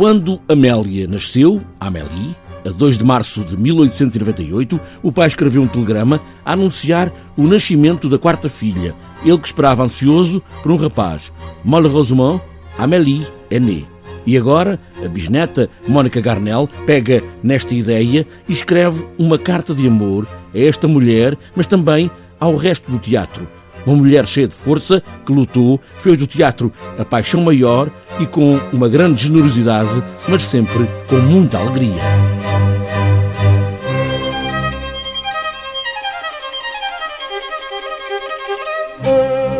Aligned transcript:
Quando 0.00 0.40
Amélia 0.48 1.06
nasceu, 1.06 1.60
Amélie, 1.78 2.34
a 2.64 2.70
2 2.70 2.96
de 2.96 3.04
março 3.04 3.44
de 3.44 3.54
1898, 3.54 4.80
o 5.02 5.12
pai 5.12 5.28
escreveu 5.28 5.60
um 5.60 5.66
telegrama 5.66 6.22
a 6.42 6.54
anunciar 6.54 7.12
o 7.36 7.42
nascimento 7.46 8.08
da 8.08 8.18
quarta 8.18 8.48
filha, 8.48 8.94
ele 9.22 9.36
que 9.36 9.46
esperava 9.46 9.84
ansioso 9.84 10.42
por 10.62 10.72
um 10.72 10.76
rapaz. 10.76 11.30
Malheureusement, 11.62 12.40
Amélie 12.78 13.26
é 13.50 13.60
née. 13.60 13.84
E 14.24 14.38
agora, 14.38 14.80
a 15.04 15.06
bisneta 15.06 15.68
Mónica 15.86 16.18
Garnel 16.18 16.66
pega 16.86 17.22
nesta 17.42 17.74
ideia 17.74 18.26
e 18.48 18.52
escreve 18.54 19.06
uma 19.18 19.36
carta 19.36 19.74
de 19.74 19.86
amor 19.86 20.26
a 20.54 20.58
esta 20.58 20.88
mulher, 20.88 21.36
mas 21.54 21.66
também 21.66 22.10
ao 22.40 22.56
resto 22.56 22.90
do 22.90 22.98
teatro. 22.98 23.46
Uma 23.86 23.96
mulher 23.96 24.26
cheia 24.26 24.46
de 24.46 24.54
força 24.54 25.02
que 25.24 25.32
lutou, 25.32 25.80
fez 25.98 26.18
do 26.18 26.26
teatro 26.26 26.72
a 26.98 27.04
paixão 27.04 27.42
maior 27.42 27.90
e 28.18 28.26
com 28.26 28.60
uma 28.72 28.88
grande 28.88 29.24
generosidade, 29.24 30.02
mas 30.28 30.44
sempre 30.44 30.88
com 31.08 31.16
muita 31.16 31.58
alegria. 31.58 32.00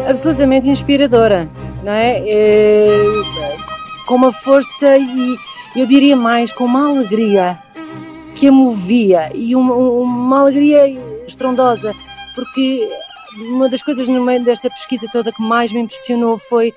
Absolutamente 0.09 0.69
inspiradora, 0.69 1.49
não 1.85 1.93
é? 1.93 2.23
é 2.27 2.89
com 4.07 4.17
uma 4.17 4.33
força 4.33 4.99
e 4.99 5.37
eu 5.77 5.87
diria 5.87 6.17
mais, 6.17 6.53
com 6.53 6.65
uma 6.65 6.91
alegria 6.91 7.57
que 8.35 8.49
a 8.49 8.53
movia 8.53 9.31
e 9.35 9.55
uma, 9.55 9.73
uma 9.75 10.41
alegria 10.41 10.89
estrondosa, 11.29 11.95
porque 12.35 12.89
uma 13.37 13.69
das 13.69 13.83
coisas 13.83 14.09
no 14.09 14.25
meio 14.25 14.43
desta 14.43 14.69
pesquisa 14.69 15.07
toda 15.11 15.33
que 15.33 15.43
mais 15.43 15.73
me 15.73 15.81
impressionou 15.81 16.39
foi 16.39 16.75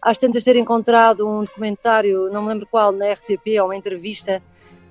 às 0.00 0.18
tantas 0.18 0.44
ter 0.44 0.56
encontrado 0.56 1.26
um 1.26 1.44
documentário, 1.44 2.30
não 2.30 2.42
me 2.42 2.48
lembro 2.48 2.66
qual, 2.70 2.92
na 2.92 3.12
RTP, 3.12 3.58
ou 3.60 3.66
uma 3.66 3.76
entrevista, 3.76 4.42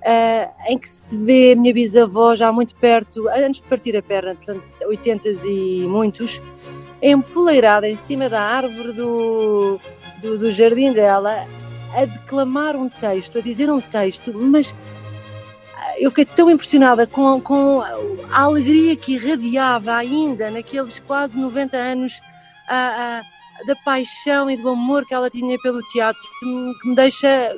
uh, 0.01 0.71
em 0.71 0.77
que 0.77 0.89
se 0.89 1.15
vê 1.17 1.53
a 1.53 1.55
minha 1.55 1.73
bisavó 1.73 2.35
já 2.35 2.51
muito 2.51 2.75
perto, 2.75 3.27
antes 3.29 3.61
de 3.61 3.67
partir 3.67 3.95
a 3.95 4.01
perna, 4.01 4.35
portanto, 4.35 4.63
80 4.85 5.29
e 5.45 5.87
muitos, 5.87 6.41
empoleirada 7.01 7.87
em 7.87 7.95
cima 7.95 8.29
da 8.29 8.41
árvore 8.41 8.93
do, 8.93 9.79
do, 10.21 10.37
do 10.37 10.51
jardim 10.51 10.93
dela, 10.93 11.45
a 11.95 12.05
declamar 12.05 12.75
um 12.75 12.89
texto, 12.89 13.37
a 13.37 13.41
dizer 13.41 13.69
um 13.69 13.79
texto, 13.79 14.33
mas 14.33 14.75
eu 16.03 16.09
fiquei 16.09 16.25
tão 16.25 16.51
impressionada 16.51 17.07
com, 17.07 17.39
com 17.39 17.81
a 17.81 18.41
alegria 18.41 18.93
que 18.93 19.13
irradiava 19.13 19.95
ainda 19.95 20.51
naqueles 20.51 20.99
quase 20.99 21.39
90 21.39 21.77
anos 21.77 22.21
da 23.65 23.75
paixão 23.85 24.49
e 24.49 24.57
do 24.57 24.67
amor 24.67 25.05
que 25.05 25.13
ela 25.13 25.29
tinha 25.29 25.57
pelo 25.59 25.81
teatro, 25.81 26.21
que 26.39 26.45
me, 26.45 26.73
que 26.79 26.89
me 26.89 26.95
deixa 26.95 27.55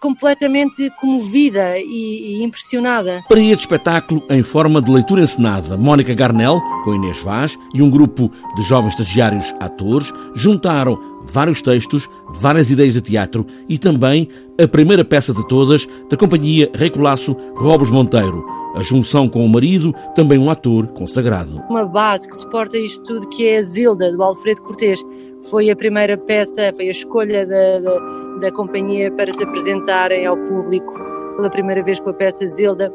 completamente 0.00 0.90
comovida 0.98 1.78
e, 1.78 2.40
e, 2.40 2.42
impressionada. 2.42 3.22
Para 3.28 3.38
este 3.38 3.60
espetáculo, 3.60 4.24
em 4.30 4.42
forma 4.42 4.82
de 4.82 4.90
leitura 4.90 5.22
encenada, 5.22 5.76
Mónica 5.76 6.12
Garnel, 6.12 6.60
com 6.82 6.94
Inês 6.94 7.22
Vaz 7.22 7.56
e 7.72 7.82
um 7.82 7.90
grupo 7.90 8.32
de 8.56 8.62
jovens 8.62 8.94
estagiários 8.94 9.54
atores, 9.60 10.12
juntaram 10.34 10.98
vários 11.24 11.62
textos, 11.62 12.08
várias 12.28 12.70
ideias 12.70 12.94
de 12.94 13.00
teatro 13.00 13.46
e 13.68 13.78
também 13.78 14.28
a 14.60 14.66
primeira 14.66 15.04
peça 15.04 15.32
de 15.32 15.46
todas 15.48 15.86
da 16.08 16.16
companhia 16.16 16.70
Rei 16.74 16.90
Colasso 16.90 17.36
Robos 17.54 17.90
Monteiro, 17.90 18.44
a 18.74 18.82
junção 18.82 19.28
com 19.28 19.44
o 19.44 19.48
marido, 19.48 19.92
também 20.14 20.38
um 20.38 20.50
ator 20.50 20.86
consagrado. 20.88 21.62
Uma 21.68 21.84
base 21.84 22.28
que 22.28 22.36
suporta 22.36 22.78
isto 22.78 23.02
tudo, 23.04 23.28
que 23.28 23.48
é 23.48 23.58
a 23.58 23.62
Zilda, 23.62 24.12
do 24.12 24.22
Alfredo 24.22 24.62
Cortês. 24.62 25.02
Foi 25.50 25.70
a 25.70 25.76
primeira 25.76 26.16
peça, 26.16 26.72
foi 26.76 26.88
a 26.88 26.90
escolha 26.90 27.46
da, 27.46 27.80
da, 27.80 27.98
da 28.40 28.52
companhia 28.52 29.10
para 29.10 29.32
se 29.32 29.42
apresentarem 29.42 30.26
ao 30.26 30.36
público 30.36 30.92
pela 31.36 31.50
primeira 31.50 31.82
vez 31.82 31.98
com 31.98 32.10
a 32.10 32.14
peça 32.14 32.46
Zilda, 32.46 32.92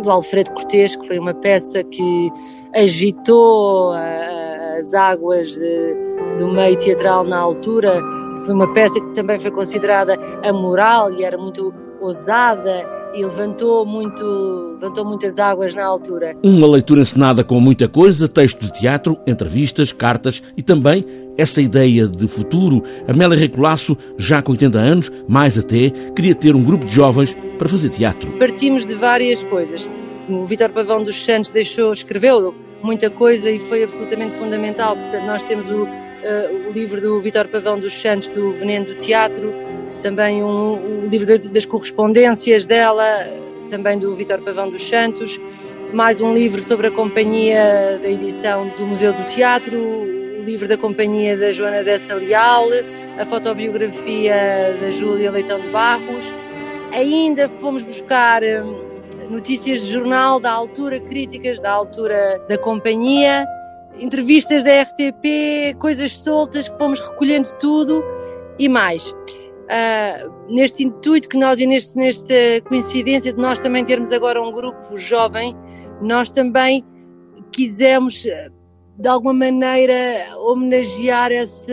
do 0.00 0.10
Alfredo 0.10 0.52
Cortês, 0.52 0.96
que 0.96 1.06
foi 1.06 1.18
uma 1.18 1.34
peça 1.34 1.82
que 1.84 2.30
agitou 2.74 3.92
as 3.92 4.94
águas 4.94 5.52
de, 5.52 6.11
do 6.38 6.48
meio 6.48 6.76
teatral 6.76 7.24
na 7.24 7.38
altura. 7.38 8.00
Foi 8.44 8.54
uma 8.54 8.72
peça 8.72 9.00
que 9.00 9.14
também 9.14 9.38
foi 9.38 9.50
considerada 9.50 10.18
amoral 10.44 11.12
e 11.12 11.24
era 11.24 11.38
muito 11.38 11.72
ousada 12.00 13.02
e 13.14 13.22
levantou, 13.22 13.84
muito, 13.84 14.24
levantou 14.72 15.04
muitas 15.04 15.38
águas 15.38 15.74
na 15.74 15.84
altura. 15.84 16.34
Uma 16.42 16.66
leitura 16.66 17.02
encenada 17.02 17.44
com 17.44 17.60
muita 17.60 17.88
coisa, 17.88 18.26
texto 18.26 18.60
de 18.60 18.72
teatro, 18.72 19.16
entrevistas, 19.26 19.92
cartas 19.92 20.42
e 20.56 20.62
também 20.62 21.04
essa 21.36 21.60
ideia 21.60 22.08
de 22.08 22.26
futuro. 22.26 22.82
Amélia 23.06 23.36
Recolasso, 23.36 23.96
já 24.16 24.42
com 24.42 24.52
80 24.52 24.78
anos, 24.78 25.12
mais 25.28 25.58
até, 25.58 25.90
queria 26.14 26.34
ter 26.34 26.54
um 26.54 26.62
grupo 26.62 26.86
de 26.86 26.94
jovens 26.94 27.36
para 27.58 27.68
fazer 27.68 27.90
teatro. 27.90 28.32
Partimos 28.38 28.86
de 28.86 28.94
várias 28.94 29.44
coisas. 29.44 29.90
O 30.28 30.44
Vítor 30.44 30.70
Pavão 30.70 30.98
dos 30.98 31.24
Santos 31.24 31.50
deixou, 31.50 31.92
escreveu 31.92 32.54
muita 32.82 33.10
coisa 33.10 33.50
e 33.50 33.58
foi 33.58 33.82
absolutamente 33.82 34.34
fundamental. 34.34 34.96
Portanto, 34.96 35.24
nós 35.26 35.42
temos 35.42 35.68
o, 35.70 35.86
uh, 36.22 36.68
o 36.68 36.72
livro 36.72 37.00
do 37.00 37.20
Vítor 37.20 37.48
Pavão 37.48 37.78
dos 37.78 37.92
Santos, 37.92 38.28
do 38.30 38.52
Veneno 38.52 38.86
do 38.86 38.94
Teatro, 38.96 39.52
também 40.00 40.42
um, 40.42 41.02
um 41.02 41.04
livro 41.04 41.38
das 41.50 41.64
correspondências 41.64 42.66
dela, 42.66 43.04
também 43.68 43.98
do 43.98 44.14
Vítor 44.14 44.40
Pavão 44.40 44.70
dos 44.70 44.82
Santos, 44.82 45.40
mais 45.92 46.20
um 46.20 46.32
livro 46.32 46.60
sobre 46.60 46.88
a 46.88 46.90
companhia 46.90 47.98
da 48.02 48.08
edição 48.08 48.68
do 48.76 48.86
Museu 48.86 49.12
do 49.12 49.24
Teatro, 49.26 49.78
o 49.78 50.42
livro 50.42 50.66
da 50.66 50.76
companhia 50.76 51.36
da 51.36 51.52
Joana 51.52 51.84
Dessa 51.84 52.14
Leal, 52.14 52.68
a 53.18 53.24
fotobiografia 53.24 54.76
da 54.80 54.90
Júlia 54.90 55.30
Leitão 55.30 55.60
de 55.60 55.68
Barros. 55.68 56.32
Ainda 56.92 57.48
fomos 57.48 57.84
buscar 57.84 58.42
hum, 58.42 58.82
notícias 59.30 59.82
de 59.82 59.92
jornal 59.92 60.40
da 60.40 60.50
altura, 60.50 60.98
críticas 61.00 61.60
da 61.60 61.70
altura 61.70 62.42
da 62.48 62.58
companhia, 62.58 63.46
entrevistas 63.98 64.64
da 64.64 64.82
RTP, 64.82 65.76
coisas 65.78 66.18
soltas 66.18 66.68
que 66.68 66.78
fomos 66.78 67.00
recolhendo 67.00 67.48
tudo 67.58 68.02
e 68.58 68.68
mais. 68.68 69.10
Uh, 69.10 70.32
neste 70.48 70.84
intuito 70.84 71.28
que 71.28 71.38
nós 71.38 71.58
e 71.58 71.66
neste, 71.66 71.96
nesta 71.96 72.34
coincidência 72.68 73.32
de 73.32 73.40
nós 73.40 73.58
também 73.58 73.84
termos 73.84 74.12
agora 74.12 74.42
um 74.42 74.52
grupo 74.52 74.96
jovem, 74.96 75.56
nós 76.00 76.30
também 76.30 76.84
quisemos 77.50 78.26
de 78.98 79.08
alguma 79.08 79.32
maneira 79.32 79.94
homenagear 80.38 81.32
essa 81.32 81.72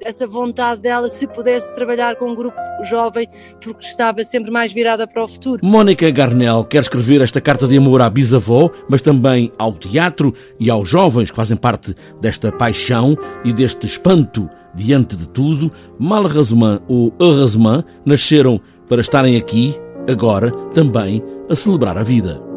essa 0.00 0.26
vontade 0.26 0.82
dela 0.82 1.08
se 1.08 1.26
pudesse 1.26 1.74
trabalhar 1.74 2.16
com 2.16 2.30
um 2.30 2.34
grupo 2.34 2.56
jovem, 2.84 3.26
porque 3.62 3.84
estava 3.84 4.22
sempre 4.24 4.50
mais 4.50 4.72
virada 4.72 5.06
para 5.06 5.22
o 5.22 5.28
futuro. 5.28 5.64
Mónica 5.64 6.10
Garnel 6.10 6.64
quer 6.64 6.82
escrever 6.82 7.20
esta 7.20 7.40
carta 7.40 7.66
de 7.66 7.76
amor 7.76 8.00
à 8.00 8.10
bisavó, 8.10 8.70
mas 8.88 9.00
também 9.00 9.50
ao 9.58 9.72
teatro 9.72 10.34
e 10.58 10.70
aos 10.70 10.88
jovens 10.88 11.30
que 11.30 11.36
fazem 11.36 11.56
parte 11.56 11.94
desta 12.20 12.52
paixão 12.52 13.16
e 13.44 13.52
deste 13.52 13.86
espanto 13.86 14.48
diante 14.74 15.16
de 15.16 15.28
tudo, 15.28 15.70
Malheureusement 15.98 16.80
ou 16.88 17.14
Heureusement 17.20 17.84
nasceram 18.04 18.60
para 18.88 19.00
estarem 19.00 19.36
aqui, 19.36 19.74
agora, 20.08 20.50
também, 20.72 21.22
a 21.48 21.54
celebrar 21.54 21.96
a 21.96 22.02
vida. 22.02 22.53